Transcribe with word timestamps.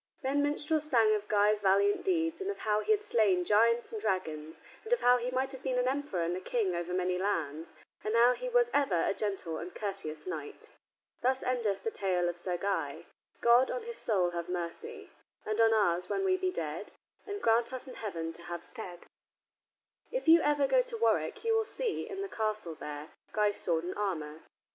Then 0.23 0.41
minstrels 0.41 0.89
sang 0.89 1.13
of 1.13 1.27
Guy's 1.27 1.61
valiant 1.61 2.03
deeds, 2.03 2.41
and 2.41 2.49
of 2.49 2.57
how 2.57 2.79
he 2.79 2.91
had 2.91 3.03
slain 3.03 3.45
giants 3.45 3.93
and 3.93 4.01
dragons, 4.01 4.59
and 4.83 4.91
of 4.91 5.01
how 5.01 5.17
he 5.17 5.29
might 5.29 5.51
have 5.51 5.61
been 5.61 5.77
an 5.77 5.87
emperor 5.87 6.23
and 6.23 6.35
a 6.35 6.41
king 6.41 6.73
over 6.73 6.91
many 6.91 7.19
lands, 7.19 7.75
and 8.03 8.15
how 8.15 8.33
he 8.33 8.49
was 8.49 8.71
ever 8.73 8.99
a 8.99 9.13
gentle 9.13 9.59
and 9.59 9.75
courteous 9.75 10.25
knight. 10.25 10.71
"Thus 11.21 11.43
endeth 11.43 11.83
the 11.83 11.91
tale 11.91 12.27
of 12.27 12.35
Sir 12.35 12.57
Guy: 12.57 13.05
God, 13.41 13.69
on 13.69 13.83
his 13.83 13.99
soul 13.99 14.31
have 14.31 14.49
mercy, 14.49 15.11
And 15.45 15.61
on 15.61 15.71
ours 15.71 16.09
when 16.09 16.25
we 16.25 16.35
be 16.35 16.49
dead, 16.49 16.91
And 17.27 17.39
grant 17.39 17.71
us 17.71 17.87
in 17.87 17.93
heaven 17.93 18.33
to 18.33 18.41
have 18.41 18.63
stead." 18.63 19.05
If 20.11 20.27
you 20.27 20.41
ever 20.41 20.65
go 20.65 20.81
to 20.81 20.97
Warwick 20.97 21.45
you 21.45 21.55
will 21.55 21.63
see, 21.63 22.09
in 22.09 22.23
the 22.23 22.27
castle 22.27 22.73
there, 22.73 23.11
Guy's 23.33 23.57
sword 23.57 23.83
and 23.83 23.95
armor. 23.95 24.41